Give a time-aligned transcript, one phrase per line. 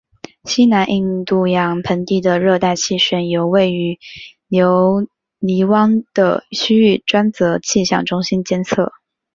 [0.45, 3.99] 西南印度洋盆地的热带气旋由位于
[4.47, 8.91] 留尼汪的区域专责气象中心监测。